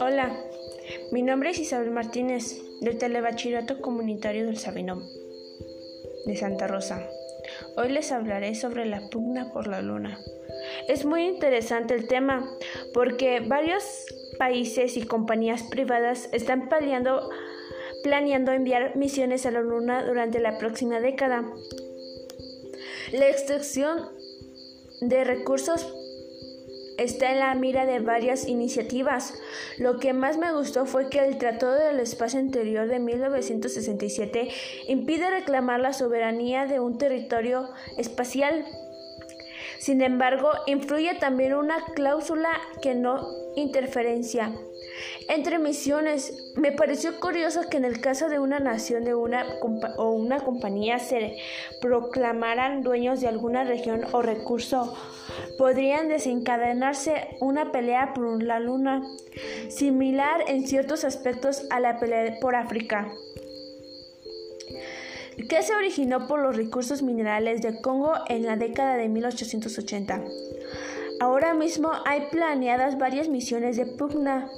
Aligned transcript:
Hola, 0.00 0.36
mi 1.12 1.22
nombre 1.22 1.50
es 1.50 1.58
Isabel 1.58 1.90
Martínez, 1.92 2.60
del 2.80 2.98
Telebachillerato 2.98 3.80
Comunitario 3.80 4.46
del 4.46 4.56
Sabino, 4.56 5.02
de 6.26 6.36
Santa 6.36 6.66
Rosa. 6.66 7.08
Hoy 7.76 7.90
les 7.90 8.10
hablaré 8.10 8.56
sobre 8.56 8.86
la 8.86 9.08
pugna 9.08 9.52
por 9.52 9.68
la 9.68 9.82
luna. 9.82 10.18
Es 10.88 11.04
muy 11.04 11.24
interesante 11.26 11.94
el 11.94 12.08
tema 12.08 12.50
porque 12.92 13.40
varios 13.40 13.84
países 14.38 14.96
y 14.96 15.06
compañías 15.06 15.62
privadas 15.62 16.28
están 16.32 16.68
planeando, 16.68 17.30
enviar 18.52 18.96
misiones 18.96 19.46
a 19.46 19.52
la 19.52 19.60
luna 19.60 20.04
durante 20.04 20.40
la 20.40 20.58
próxima 20.58 20.98
década. 21.00 21.44
La 23.12 23.28
extracción 23.28 24.15
de 25.00 25.24
recursos 25.24 25.86
está 26.98 27.32
en 27.32 27.40
la 27.40 27.54
mira 27.54 27.86
de 27.86 28.00
varias 28.00 28.48
iniciativas. 28.48 29.34
Lo 29.78 29.98
que 29.98 30.12
más 30.12 30.38
me 30.38 30.52
gustó 30.52 30.86
fue 30.86 31.10
que 31.10 31.18
el 31.18 31.38
Tratado 31.38 31.74
del 31.74 32.00
Espacio 32.00 32.40
Interior 32.40 32.88
de 32.88 32.98
1967 32.98 34.48
impide 34.88 35.30
reclamar 35.30 35.80
la 35.80 35.92
soberanía 35.92 36.66
de 36.66 36.80
un 36.80 36.98
territorio 36.98 37.68
espacial. 37.98 38.64
Sin 39.78 40.02
embargo, 40.02 40.50
influye 40.66 41.14
también 41.14 41.54
una 41.54 41.84
cláusula 41.94 42.50
que 42.82 42.94
no 42.94 43.28
interferencia. 43.56 44.52
Entre 45.28 45.58
misiones, 45.58 46.52
me 46.56 46.72
pareció 46.72 47.18
curioso 47.20 47.68
que 47.68 47.76
en 47.76 47.84
el 47.84 48.00
caso 48.00 48.28
de 48.28 48.38
una 48.38 48.60
nación 48.60 49.04
de 49.04 49.14
una 49.14 49.44
o 49.96 50.10
una 50.10 50.40
compañía 50.40 50.98
se 50.98 51.36
proclamaran 51.80 52.82
dueños 52.82 53.20
de 53.20 53.28
alguna 53.28 53.64
región 53.64 54.04
o 54.12 54.22
recurso, 54.22 54.96
podrían 55.58 56.08
desencadenarse 56.08 57.36
una 57.40 57.72
pelea 57.72 58.14
por 58.14 58.42
la 58.42 58.60
luna, 58.60 59.02
similar 59.68 60.42
en 60.46 60.66
ciertos 60.66 61.04
aspectos 61.04 61.64
a 61.70 61.80
la 61.80 61.98
pelea 61.98 62.38
por 62.40 62.54
África 62.54 63.12
que 65.48 65.62
se 65.62 65.74
originó 65.74 66.26
por 66.26 66.40
los 66.40 66.56
recursos 66.56 67.02
minerales 67.02 67.62
de 67.62 67.80
Congo 67.80 68.14
en 68.28 68.46
la 68.46 68.56
década 68.56 68.96
de 68.96 69.08
1880. 69.08 70.22
Ahora 71.20 71.54
mismo 71.54 71.90
hay 72.04 72.26
planeadas 72.30 72.98
varias 72.98 73.28
misiones 73.28 73.76
de 73.76 73.86
pugna 73.86 74.50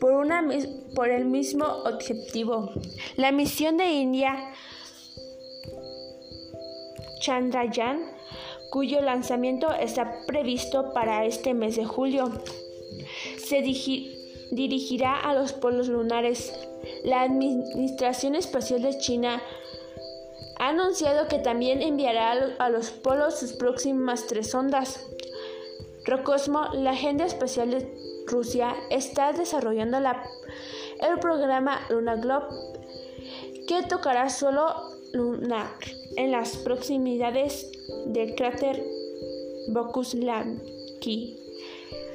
por, 0.00 0.12
una, 0.12 0.46
por 0.94 1.08
el 1.08 1.24
mismo 1.24 1.64
objetivo. 1.64 2.70
La 3.16 3.32
misión 3.32 3.76
de 3.76 3.86
India 3.86 4.52
Chandrayaan, 7.20 8.00
cuyo 8.70 9.00
lanzamiento 9.00 9.72
está 9.72 10.24
previsto 10.26 10.92
para 10.92 11.24
este 11.24 11.54
mes 11.54 11.76
de 11.76 11.84
julio, 11.84 12.30
se 13.38 13.62
dirigirá 13.62 15.18
a 15.18 15.34
los 15.34 15.52
polos 15.52 15.88
lunares. 15.88 16.52
La 17.04 17.22
Administración 17.22 18.34
Espacial 18.34 18.82
de 18.82 18.96
China 18.98 19.42
ha 20.58 20.68
anunciado 20.68 21.28
que 21.28 21.38
también 21.38 21.82
enviará 21.82 22.32
a 22.58 22.68
los 22.68 22.90
polos 22.90 23.38
sus 23.38 23.52
próximas 23.52 24.26
tres 24.26 24.54
ondas. 24.54 25.08
Rocosmo, 26.04 26.68
la 26.72 26.90
Agenda 26.90 27.24
Espacial 27.24 27.70
de 27.70 27.94
Rusia 28.26 28.74
está 28.90 29.32
desarrollando 29.32 29.98
el 29.98 31.18
programa 31.20 31.80
Luna 31.90 32.16
Globe, 32.16 32.46
que 33.66 33.82
tocará 33.82 34.28
solo 34.30 34.74
lunar 35.12 35.70
en 36.16 36.32
las 36.32 36.56
proximidades 36.56 37.70
del 38.06 38.34
cráter 38.34 38.82
Bokuslavski, 39.68 41.38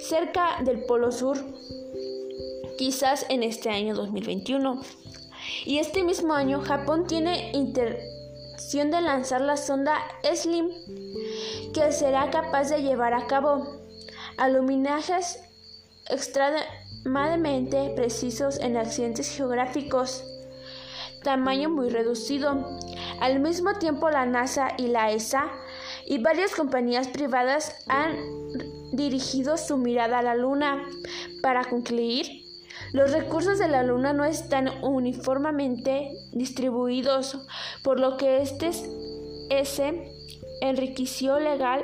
cerca 0.00 0.62
del 0.64 0.84
Polo 0.84 1.10
Sur, 1.12 1.38
quizás 2.76 3.24
en 3.28 3.42
este 3.42 3.70
año 3.70 3.94
2021. 3.94 4.82
Y 5.64 5.78
este 5.78 6.02
mismo 6.02 6.34
año 6.34 6.60
Japón 6.60 7.06
tiene 7.06 7.52
de 8.56 9.00
lanzar 9.00 9.42
la 9.42 9.56
sonda 9.56 9.96
SLIM, 10.22 10.68
que 11.72 11.92
será 11.92 12.30
capaz 12.30 12.70
de 12.70 12.82
llevar 12.82 13.14
a 13.14 13.26
cabo 13.26 13.66
aluminajes 14.38 15.38
extremadamente 16.08 17.92
precisos 17.94 18.58
en 18.58 18.76
accidentes 18.76 19.34
geográficos, 19.34 20.24
tamaño 21.22 21.68
muy 21.68 21.90
reducido. 21.90 22.78
Al 23.20 23.40
mismo 23.40 23.74
tiempo, 23.74 24.10
la 24.10 24.26
NASA 24.26 24.68
y 24.78 24.88
la 24.88 25.10
ESA 25.12 25.50
y 26.06 26.18
varias 26.18 26.54
compañías 26.54 27.08
privadas 27.08 27.84
han 27.88 28.16
dirigido 28.92 29.58
su 29.58 29.76
mirada 29.76 30.20
a 30.20 30.22
la 30.22 30.34
Luna. 30.34 30.82
Para 31.42 31.64
concluir, 31.64 32.45
los 32.96 33.12
recursos 33.12 33.58
de 33.58 33.68
la 33.68 33.82
Luna 33.82 34.14
no 34.14 34.24
están 34.24 34.82
uniformemente 34.82 36.16
distribuidos, 36.32 37.38
por 37.82 38.00
lo 38.00 38.16
que 38.16 38.40
este 38.40 38.70
ese 39.50 40.10
enriqueció 40.62 41.38
legal 41.38 41.82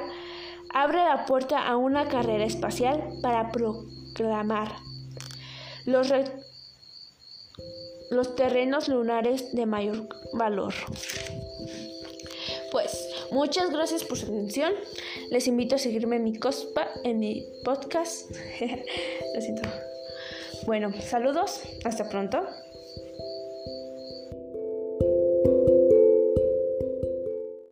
abre 0.72 1.04
la 1.04 1.26
puerta 1.26 1.68
a 1.68 1.76
una 1.76 2.08
carrera 2.08 2.46
espacial 2.46 3.18
para 3.20 3.52
pro 3.52 3.84
clamar 4.14 4.74
los, 5.84 6.08
los 8.10 8.34
terrenos 8.34 8.88
lunares 8.88 9.54
de 9.54 9.66
mayor 9.66 10.08
valor. 10.32 10.72
Pues 12.70 13.06
muchas 13.30 13.68
gracias 13.68 14.02
por 14.02 14.16
su 14.16 14.24
atención. 14.24 14.72
Les 15.30 15.46
invito 15.46 15.74
a 15.74 15.78
seguirme 15.78 16.16
en 16.16 16.24
mi, 16.24 16.38
cospa, 16.38 16.88
en 17.04 17.18
mi 17.18 17.44
podcast. 17.64 18.30
Lo 19.34 19.40
siento. 19.42 19.91
Bueno, 20.64 20.92
saludos, 21.00 21.60
hasta 21.84 22.08
pronto. 22.08 22.46